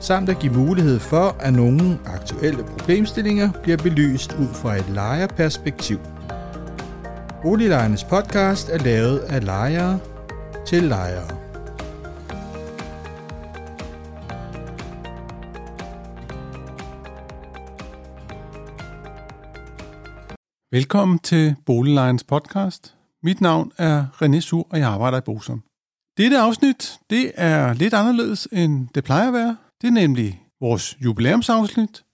samt 0.00 0.28
at 0.28 0.38
give 0.38 0.52
mulighed 0.52 0.98
for, 0.98 1.36
at 1.40 1.52
nogle 1.52 1.98
aktuelle 2.06 2.64
problemstillinger 2.64 3.52
bliver 3.62 3.76
belyst 3.76 4.32
ud 4.32 4.48
fra 4.54 4.76
et 4.76 4.88
lejerperspektiv. 4.88 5.98
Boliglejernes 7.42 8.04
podcast 8.04 8.68
er 8.68 8.78
lavet 8.78 9.18
af 9.18 9.44
lejere 9.44 9.98
til 10.66 10.82
lejere. 10.82 11.28
Velkommen 20.72 21.18
til 21.18 21.54
Boliglejernes 21.66 22.24
podcast. 22.24 22.94
Mit 23.22 23.40
navn 23.40 23.72
er 23.78 24.04
René 24.22 24.40
Sur, 24.40 24.66
og 24.70 24.78
jeg 24.78 24.88
arbejder 24.88 25.18
i 25.18 25.20
Bosom. 25.20 25.62
Dette 26.18 26.38
afsnit 26.38 26.98
det 27.10 27.32
er 27.34 27.72
lidt 27.72 27.94
anderledes, 27.94 28.48
end 28.52 28.88
det 28.94 29.04
plejer 29.04 29.28
at 29.28 29.32
være. 29.32 29.56
Det 29.80 29.88
er 29.88 29.92
nemlig 29.92 30.42
vores 30.60 30.98
jubilæumsafsnit. 31.04 32.04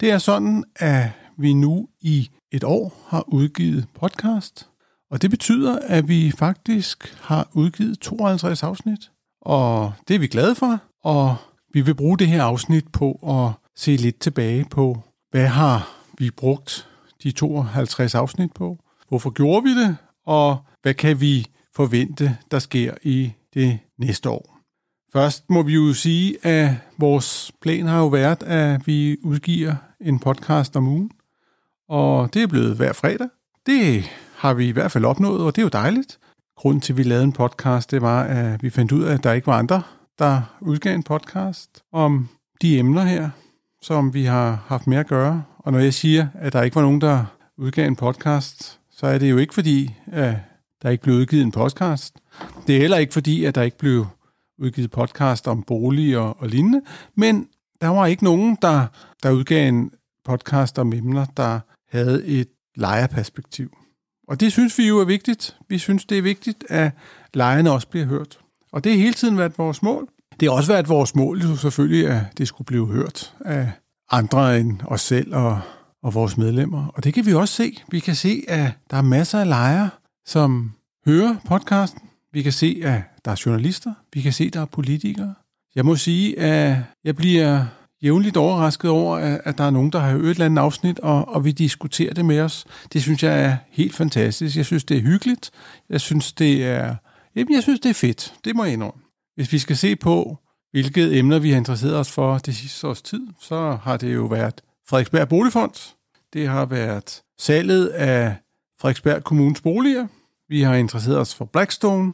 Det 0.00 0.10
er 0.10 0.18
sådan, 0.18 0.64
at 0.76 1.10
vi 1.38 1.52
nu 1.52 1.88
i 2.00 2.30
et 2.52 2.64
år 2.64 3.04
har 3.06 3.24
udgivet 3.28 3.86
podcast, 3.94 4.68
og 5.10 5.22
det 5.22 5.30
betyder, 5.30 5.78
at 5.78 6.08
vi 6.08 6.32
faktisk 6.38 7.16
har 7.20 7.48
udgivet 7.52 7.98
52 7.98 8.62
afsnit, 8.62 9.10
og 9.40 9.92
det 10.08 10.14
er 10.14 10.18
vi 10.18 10.26
glade 10.26 10.54
for, 10.54 10.78
og 11.04 11.36
vi 11.72 11.80
vil 11.80 11.94
bruge 11.94 12.18
det 12.18 12.28
her 12.28 12.42
afsnit 12.42 12.92
på 12.92 13.12
at 13.12 13.68
se 13.76 13.96
lidt 13.96 14.20
tilbage 14.20 14.64
på, 14.64 15.02
hvad 15.30 15.46
har 15.46 15.88
vi 16.18 16.30
brugt 16.30 16.88
de 17.22 17.30
52 17.30 18.14
afsnit 18.14 18.52
på, 18.52 18.78
hvorfor 19.08 19.30
gjorde 19.30 19.62
vi 19.62 19.82
det, 19.82 19.96
og 20.26 20.58
hvad 20.82 20.94
kan 20.94 21.20
vi 21.20 21.46
forvente, 21.74 22.36
der 22.50 22.58
sker 22.58 22.94
i 23.02 23.32
det 23.54 23.78
næste 23.98 24.30
år. 24.30 24.57
Først 25.12 25.50
må 25.50 25.62
vi 25.62 25.74
jo 25.74 25.92
sige, 25.92 26.46
at 26.46 26.70
vores 26.98 27.52
plan 27.60 27.86
har 27.86 27.98
jo 27.98 28.06
været, 28.06 28.42
at 28.42 28.86
vi 28.86 29.16
udgiver 29.22 29.74
en 30.00 30.18
podcast 30.18 30.76
om 30.76 30.86
ugen. 30.86 31.10
Og 31.88 32.34
det 32.34 32.42
er 32.42 32.46
blevet 32.46 32.76
hver 32.76 32.92
fredag. 32.92 33.28
Det 33.66 34.04
har 34.36 34.54
vi 34.54 34.68
i 34.68 34.70
hvert 34.70 34.92
fald 34.92 35.04
opnået, 35.04 35.40
og 35.40 35.56
det 35.56 35.62
er 35.62 35.66
jo 35.66 35.68
dejligt. 35.68 36.18
Grunden 36.56 36.80
til, 36.80 36.92
at 36.92 36.96
vi 36.96 37.02
lavede 37.02 37.24
en 37.24 37.32
podcast, 37.32 37.90
det 37.90 38.02
var, 38.02 38.22
at 38.22 38.62
vi 38.62 38.70
fandt 38.70 38.92
ud 38.92 39.02
af, 39.02 39.14
at 39.14 39.24
der 39.24 39.32
ikke 39.32 39.46
var 39.46 39.58
andre, 39.58 39.82
der 40.18 40.42
udgav 40.60 40.94
en 40.94 41.02
podcast 41.02 41.82
om 41.92 42.28
de 42.62 42.78
emner 42.78 43.02
her, 43.02 43.30
som 43.82 44.14
vi 44.14 44.24
har 44.24 44.64
haft 44.66 44.86
med 44.86 44.96
at 44.96 45.06
gøre. 45.06 45.44
Og 45.58 45.72
når 45.72 45.78
jeg 45.78 45.94
siger, 45.94 46.28
at 46.34 46.52
der 46.52 46.62
ikke 46.62 46.76
var 46.76 46.82
nogen, 46.82 47.00
der 47.00 47.24
udgav 47.56 47.86
en 47.86 47.96
podcast, 47.96 48.80
så 48.90 49.06
er 49.06 49.18
det 49.18 49.30
jo 49.30 49.38
ikke 49.38 49.54
fordi, 49.54 49.94
at 50.12 50.34
der 50.82 50.90
ikke 50.90 51.02
blev 51.02 51.14
udgivet 51.14 51.42
en 51.42 51.52
podcast. 51.52 52.14
Det 52.66 52.76
er 52.76 52.80
heller 52.80 52.96
ikke 52.96 53.12
fordi, 53.12 53.44
at 53.44 53.54
der 53.54 53.62
ikke 53.62 53.78
blev 53.78 54.06
udgivet 54.58 54.90
podcast 54.90 55.48
om 55.48 55.62
bolig 55.62 56.18
og, 56.18 56.36
og 56.40 56.48
lignende, 56.48 56.80
men 57.14 57.48
der 57.80 57.88
var 57.88 58.06
ikke 58.06 58.24
nogen, 58.24 58.58
der, 58.62 58.86
der 59.22 59.30
udgav 59.30 59.68
en 59.68 59.90
podcast 60.24 60.78
om 60.78 60.92
emner, 60.92 61.24
der 61.24 61.60
havde 61.90 62.26
et 62.26 62.48
lejerperspektiv. 62.76 63.70
Og 64.28 64.40
det 64.40 64.52
synes 64.52 64.78
vi 64.78 64.88
jo 64.88 64.98
er 64.98 65.04
vigtigt. 65.04 65.56
Vi 65.68 65.78
synes, 65.78 66.04
det 66.04 66.18
er 66.18 66.22
vigtigt, 66.22 66.64
at 66.68 66.92
lejerne 67.34 67.72
også 67.72 67.88
bliver 67.88 68.06
hørt. 68.06 68.38
Og 68.72 68.84
det 68.84 68.92
har 68.92 68.98
hele 68.98 69.14
tiden 69.14 69.38
været 69.38 69.58
vores 69.58 69.82
mål. 69.82 70.08
Det 70.40 70.48
har 70.48 70.56
også 70.56 70.72
været 70.72 70.88
vores 70.88 71.14
mål 71.14 71.42
jo 71.42 71.56
selvfølgelig, 71.56 72.08
at 72.08 72.38
det 72.38 72.48
skulle 72.48 72.66
blive 72.66 72.86
hørt 72.86 73.34
af 73.40 73.70
andre 74.10 74.60
end 74.60 74.78
os 74.86 75.00
selv 75.00 75.34
og, 75.34 75.60
og 76.02 76.14
vores 76.14 76.36
medlemmer. 76.36 76.86
Og 76.86 77.04
det 77.04 77.14
kan 77.14 77.26
vi 77.26 77.34
også 77.34 77.54
se. 77.54 77.82
Vi 77.88 78.00
kan 78.00 78.14
se, 78.14 78.44
at 78.48 78.70
der 78.90 78.96
er 78.96 79.02
masser 79.02 79.40
af 79.40 79.48
lejere, 79.48 79.90
som 80.26 80.72
hører 81.06 81.36
podcasten, 81.46 82.07
vi 82.32 82.42
kan 82.42 82.52
se, 82.52 82.80
at 82.84 83.02
der 83.24 83.30
er 83.30 83.42
journalister. 83.46 83.94
Vi 84.14 84.20
kan 84.20 84.32
se, 84.32 84.44
at 84.44 84.54
der 84.54 84.60
er 84.60 84.64
politikere. 84.64 85.34
Jeg 85.74 85.84
må 85.84 85.96
sige, 85.96 86.38
at 86.38 86.76
jeg 87.04 87.16
bliver 87.16 87.66
jævnligt 88.02 88.36
overrasket 88.36 88.90
over, 88.90 89.16
at 89.44 89.58
der 89.58 89.64
er 89.64 89.70
nogen, 89.70 89.92
der 89.92 89.98
har 89.98 90.10
hørt 90.10 90.24
et 90.24 90.30
eller 90.30 90.44
andet 90.44 90.62
afsnit, 90.62 90.98
og, 90.98 91.28
og 91.28 91.44
vi 91.44 91.52
diskuterer 91.52 92.14
det 92.14 92.24
med 92.24 92.40
os. 92.40 92.66
Det 92.92 93.02
synes 93.02 93.22
jeg 93.22 93.44
er 93.44 93.56
helt 93.70 93.94
fantastisk. 93.94 94.56
Jeg 94.56 94.66
synes, 94.66 94.84
det 94.84 94.96
er 94.96 95.00
hyggeligt. 95.00 95.50
Jeg 95.90 96.00
synes, 96.00 96.32
det 96.32 96.66
er, 96.66 96.96
jamen, 97.36 97.54
jeg 97.54 97.62
synes, 97.62 97.80
det 97.80 97.90
er 97.90 97.94
fedt. 97.94 98.34
Det 98.44 98.56
må 98.56 98.64
jeg 98.64 98.72
indrømme. 98.72 99.02
Hvis 99.34 99.52
vi 99.52 99.58
skal 99.58 99.76
se 99.76 99.96
på, 99.96 100.38
hvilke 100.70 101.18
emner 101.18 101.38
vi 101.38 101.50
har 101.50 101.56
interesseret 101.56 101.96
os 101.96 102.12
for 102.12 102.38
det 102.38 102.56
sidste 102.56 102.88
års 102.88 103.02
tid, 103.02 103.26
så 103.40 103.78
har 103.82 103.96
det 103.96 104.14
jo 104.14 104.24
været 104.24 104.60
Frederiksberg 104.88 105.28
Boligfond. 105.28 105.94
Det 106.32 106.48
har 106.48 106.66
været 106.66 107.22
salget 107.40 107.86
af 107.86 108.36
Frederiksberg 108.80 109.24
Kommunes 109.24 109.60
boliger. 109.60 110.06
Vi 110.48 110.62
har 110.62 110.74
interesseret 110.74 111.18
os 111.18 111.34
for 111.34 111.44
Blackstone 111.44 112.12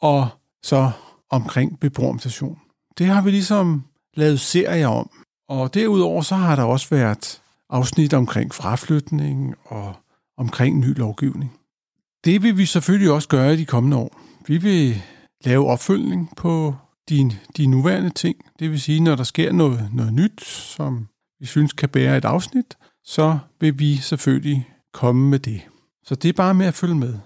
og 0.00 0.28
så 0.62 0.90
omkring 1.30 1.80
beboermtation. 1.80 2.58
Det 2.98 3.06
har 3.06 3.22
vi 3.22 3.30
ligesom 3.30 3.84
lavet 4.14 4.40
serier 4.40 4.88
om. 4.88 5.10
Og 5.48 5.74
derudover 5.74 6.22
så 6.22 6.34
har 6.34 6.56
der 6.56 6.62
også 6.62 6.86
været 6.90 7.42
afsnit 7.70 8.14
omkring 8.14 8.54
fraflytning 8.54 9.54
og 9.64 9.94
omkring 10.36 10.78
ny 10.78 10.98
lovgivning. 10.98 11.52
Det 12.24 12.42
vil 12.42 12.58
vi 12.58 12.66
selvfølgelig 12.66 13.12
også 13.12 13.28
gøre 13.28 13.54
i 13.54 13.56
de 13.56 13.66
kommende 13.66 13.96
år. 13.96 14.20
Vi 14.46 14.56
vil 14.56 15.02
lave 15.44 15.66
opfølgning 15.66 16.36
på 16.36 16.74
de, 17.08 17.30
de 17.56 17.66
nuværende 17.66 18.10
ting. 18.10 18.36
Det 18.58 18.70
vil 18.70 18.80
sige, 18.80 19.00
når 19.00 19.16
der 19.16 19.24
sker 19.24 19.52
noget, 19.52 19.88
noget 19.92 20.14
nyt, 20.14 20.44
som 20.44 21.08
vi 21.40 21.46
synes 21.46 21.72
kan 21.72 21.88
bære 21.88 22.16
et 22.16 22.24
afsnit, 22.24 22.76
så 23.04 23.38
vil 23.60 23.78
vi 23.78 23.96
selvfølgelig 23.96 24.68
komme 24.92 25.30
med 25.30 25.38
det. 25.38 25.60
Så 26.04 26.14
det 26.14 26.28
er 26.28 26.32
bare 26.32 26.54
med 26.54 26.66
at 26.66 26.74
følge 26.74 26.94
med. 26.94 27.18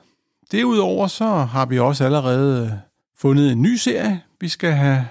Derudover 0.53 1.07
så 1.07 1.27
har 1.27 1.67
vi 1.67 1.79
også 1.79 2.05
allerede 2.05 2.81
fundet 3.19 3.53
en 3.53 3.63
ny 3.63 3.75
serie, 3.75 4.23
vi 4.41 4.49
skal 4.49 4.73
have 4.73 5.07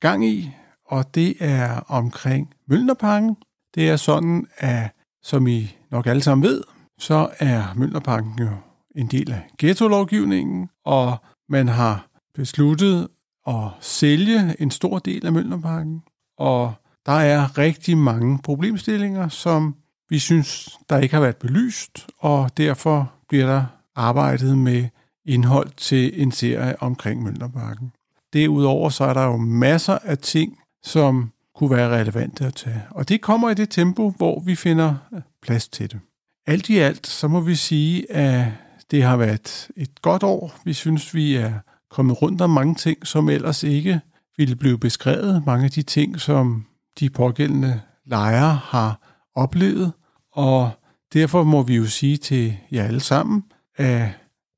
gang 0.00 0.26
i, 0.26 0.50
og 0.86 1.14
det 1.14 1.34
er 1.40 1.80
omkring 1.88 2.54
Mølnerparken. 2.68 3.36
Det 3.74 3.90
er 3.90 3.96
sådan, 3.96 4.46
at 4.56 4.90
som 5.22 5.46
I 5.46 5.76
nok 5.90 6.06
alle 6.06 6.22
sammen 6.22 6.48
ved, 6.48 6.62
så 6.98 7.28
er 7.38 7.74
Mølnerparken 7.76 8.32
jo 8.40 8.48
en 8.96 9.06
del 9.06 9.32
af 9.32 9.42
ghetto-lovgivningen, 9.58 10.68
og 10.84 11.16
man 11.48 11.68
har 11.68 12.06
besluttet 12.34 13.08
at 13.46 13.64
sælge 13.80 14.56
en 14.62 14.70
stor 14.70 14.98
del 14.98 15.26
af 15.26 15.32
Mølnerparken. 15.32 16.02
Og 16.38 16.72
der 17.06 17.12
er 17.12 17.58
rigtig 17.58 17.98
mange 17.98 18.38
problemstillinger, 18.38 19.28
som 19.28 19.74
vi 20.08 20.18
synes, 20.18 20.78
der 20.88 20.98
ikke 20.98 21.14
har 21.14 21.22
været 21.22 21.36
belyst, 21.36 22.06
og 22.18 22.56
derfor 22.56 23.12
bliver 23.28 23.46
der 23.46 23.64
arbejdet 23.96 24.58
med 24.58 24.88
indhold 25.24 25.70
til 25.76 26.22
en 26.22 26.32
serie 26.32 26.82
omkring 26.82 27.22
Mønterparken. 27.22 27.92
Derudover 28.32 28.90
så 28.90 29.04
er 29.04 29.14
der 29.14 29.24
jo 29.24 29.36
masser 29.36 29.98
af 30.04 30.18
ting, 30.18 30.58
som 30.82 31.32
kunne 31.54 31.70
være 31.70 32.00
relevante 32.00 32.46
at 32.46 32.54
tage. 32.54 32.82
Og 32.90 33.08
det 33.08 33.20
kommer 33.20 33.50
i 33.50 33.54
det 33.54 33.70
tempo, 33.70 34.10
hvor 34.10 34.40
vi 34.40 34.54
finder 34.54 34.94
øh, 35.14 35.20
plads 35.42 35.68
til 35.68 35.90
det. 35.90 36.00
Alt 36.46 36.68
i 36.68 36.78
alt, 36.78 37.06
så 37.06 37.28
må 37.28 37.40
vi 37.40 37.54
sige, 37.54 38.12
at 38.12 38.52
det 38.90 39.02
har 39.02 39.16
været 39.16 39.68
et 39.76 40.02
godt 40.02 40.22
år. 40.22 40.54
Vi 40.64 40.72
synes, 40.72 41.14
vi 41.14 41.34
er 41.34 41.52
kommet 41.90 42.22
rundt 42.22 42.40
om 42.40 42.50
mange 42.50 42.74
ting, 42.74 43.06
som 43.06 43.28
ellers 43.28 43.62
ikke 43.62 44.00
ville 44.36 44.56
blive 44.56 44.78
beskrevet. 44.78 45.42
Mange 45.46 45.64
af 45.64 45.70
de 45.70 45.82
ting, 45.82 46.20
som 46.20 46.66
de 47.00 47.10
pågældende 47.10 47.80
lejere 48.06 48.60
har 48.62 49.00
oplevet. 49.34 49.92
Og 50.32 50.70
derfor 51.12 51.44
må 51.44 51.62
vi 51.62 51.76
jo 51.76 51.86
sige 51.86 52.16
til 52.16 52.56
jer 52.72 52.84
alle 52.84 53.00
sammen, 53.00 53.44
at 53.80 54.08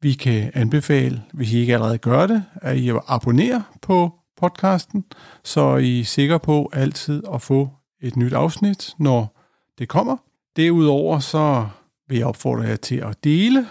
vi 0.03 0.13
kan 0.13 0.51
anbefale, 0.55 1.23
hvis 1.33 1.53
I 1.53 1.59
ikke 1.59 1.75
allerede 1.75 1.99
gør 1.99 2.27
det, 2.27 2.45
at 2.63 2.77
I 2.77 2.93
abonnerer 3.09 3.63
på 3.83 4.13
podcasten, 4.37 5.05
så 5.45 5.77
I 5.77 6.01
er 6.01 6.05
sikre 6.05 6.41
på 6.41 6.71
altid 6.73 7.23
at 7.35 7.43
få 7.43 7.71
et 8.01 8.17
nyt 8.17 8.33
afsnit, 8.33 8.95
når 8.99 9.41
det 9.79 9.89
kommer. 9.89 10.17
Derudover 10.57 11.19
så 11.19 11.67
vil 12.09 12.19
jeg 12.19 12.27
opfordre 12.27 12.63
jer 12.63 12.77
til 12.77 12.97
at 12.97 13.25
dele 13.25 13.67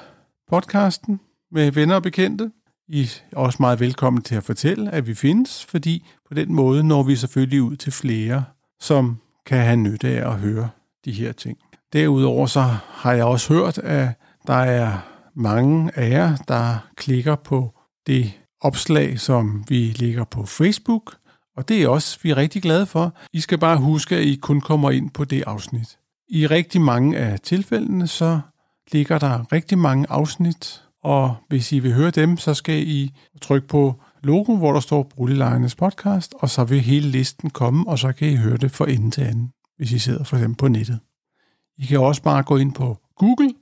podcasten 0.52 1.20
med 1.52 1.72
venner 1.72 1.96
og 1.96 2.04
bekendte. 2.04 2.52
I 2.88 3.10
er 3.32 3.38
også 3.38 3.58
meget 3.60 3.80
velkommen 3.80 4.22
til 4.22 4.36
at 4.36 4.44
fortælle, 4.44 4.92
at 4.92 5.08
vi 5.08 5.14
findes, 5.14 5.66
fordi 5.66 6.06
på 6.28 6.34
den 6.34 6.54
måde 6.54 6.84
når 6.84 7.04
vi 7.04 7.16
selvfølgelig 7.16 7.62
ud 7.62 7.76
til 7.76 7.92
flere, 7.92 8.44
som 8.80 9.18
kan 9.46 9.58
have 9.58 9.78
nytte 9.78 10.08
af 10.08 10.32
at 10.32 10.40
høre 10.40 10.70
de 11.06 11.12
her 11.12 11.32
ting. 11.32 11.58
Derudover 11.94 12.46
så 12.46 12.62
har 12.88 13.14
jeg 13.14 13.26
også 13.26 13.54
hørt, 13.54 13.78
at 13.78 14.10
der 14.48 14.54
er 14.54 14.98
mange 15.42 15.92
af 15.98 16.10
jer, 16.10 16.36
der 16.48 16.78
klikker 16.96 17.36
på 17.36 17.74
det 18.08 18.32
opslag, 18.62 19.20
som 19.20 19.64
vi 19.68 19.76
ligger 19.76 20.24
på 20.24 20.46
Facebook, 20.46 21.16
Og 21.58 21.68
det 21.68 21.84
er 21.84 21.88
også, 21.88 22.20
vi 22.24 22.30
er 22.30 22.38
rigtig 22.38 22.62
glade 22.62 22.86
for. 22.86 23.14
I 23.34 23.40
skal 23.40 23.58
bare 23.58 23.78
huske, 23.78 24.16
at 24.16 24.24
I 24.24 24.36
kun 24.36 24.62
kommer 24.62 24.92
ind 24.92 25.10
på 25.10 25.26
det 25.26 25.44
afsnit. 25.48 25.98
I 26.30 26.48
rigtig 26.48 26.82
mange 26.82 27.18
af 27.18 27.40
tilfældene, 27.40 28.08
så 28.08 28.40
ligger 28.92 29.20
der 29.20 29.54
rigtig 29.54 29.78
mange 29.78 30.06
afsnit, 30.10 30.84
og 31.04 31.36
hvis 31.48 31.72
I 31.72 31.80
vil 31.80 31.94
høre 31.94 32.12
dem, 32.12 32.38
så 32.38 32.54
skal 32.54 32.88
I 32.88 33.14
trykke 33.42 33.68
på 33.68 33.96
logoen, 34.24 34.58
hvor 34.58 34.74
der 34.74 34.80
står 34.80 35.04
Boliglejernes 35.04 35.76
podcast, 35.76 36.34
og 36.40 36.50
så 36.50 36.64
vil 36.64 36.80
hele 36.80 37.08
listen 37.08 37.50
komme, 37.50 37.88
og 37.88 38.00
så 38.00 38.12
kan 38.12 38.30
I 38.30 38.36
høre 38.36 38.58
det 38.58 38.72
fra 38.72 38.90
ende 38.90 39.12
til 39.12 39.22
anden, 39.22 39.52
hvis 39.78 39.92
I 39.92 40.00
sidder 40.00 40.24
for 40.24 40.38
eksempel 40.38 40.58
på 40.58 40.68
nettet. 40.68 41.00
I 41.78 41.86
kan 41.86 42.00
også 42.00 42.22
bare 42.22 42.44
gå 42.44 42.58
ind 42.58 42.74
på 42.74 42.98
Google 43.18 43.54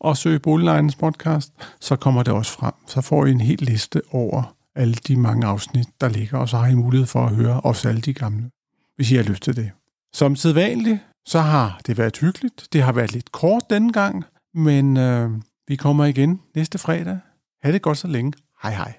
og 0.00 0.16
søge 0.16 0.38
Boliglejernes 0.38 0.96
podcast, 0.96 1.52
så 1.80 1.96
kommer 1.96 2.22
det 2.22 2.34
også 2.34 2.52
frem. 2.52 2.74
Så 2.86 3.00
får 3.00 3.26
I 3.26 3.30
en 3.30 3.40
hel 3.40 3.58
liste 3.58 4.02
over 4.10 4.54
alle 4.74 4.94
de 4.94 5.16
mange 5.16 5.46
afsnit, 5.46 5.88
der 6.00 6.08
ligger, 6.08 6.38
og 6.38 6.48
så 6.48 6.56
har 6.56 6.66
I 6.66 6.74
mulighed 6.74 7.06
for 7.06 7.26
at 7.26 7.34
høre 7.34 7.60
også 7.60 7.88
alle 7.88 8.00
de 8.00 8.14
gamle, 8.14 8.50
hvis 8.96 9.10
I 9.10 9.16
har 9.16 9.22
lyst 9.22 9.42
til 9.42 9.56
det. 9.56 9.70
Som 10.12 10.36
sædvanligt, 10.36 10.98
så 11.26 11.40
har 11.40 11.80
det 11.86 11.98
været 11.98 12.16
hyggeligt. 12.16 12.68
Det 12.72 12.82
har 12.82 12.92
været 12.92 13.12
lidt 13.12 13.32
kort 13.32 13.62
denne 13.70 13.92
gang, 13.92 14.24
men 14.54 14.96
øh, 14.96 15.30
vi 15.68 15.76
kommer 15.76 16.04
igen 16.04 16.40
næste 16.54 16.78
fredag. 16.78 17.18
Ha' 17.62 17.72
det 17.72 17.82
godt 17.82 17.98
så 17.98 18.08
længe. 18.08 18.32
Hej 18.62 18.72
hej. 18.74 18.94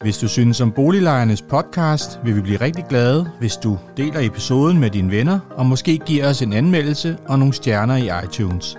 Hvis 0.00 0.18
du 0.18 0.28
synes 0.28 0.60
om 0.60 0.72
Boliglejernes 0.72 1.42
podcast, 1.42 2.20
vil 2.24 2.36
vi 2.36 2.40
blive 2.40 2.60
rigtig 2.60 2.84
glade, 2.88 3.30
hvis 3.38 3.56
du 3.56 3.78
deler 3.96 4.20
episoden 4.20 4.78
med 4.78 4.90
dine 4.90 5.10
venner, 5.10 5.38
og 5.50 5.66
måske 5.66 5.98
giver 5.98 6.28
os 6.28 6.42
en 6.42 6.52
anmeldelse 6.52 7.18
og 7.28 7.38
nogle 7.38 7.54
stjerner 7.54 7.96
i 7.96 8.24
iTunes, 8.24 8.78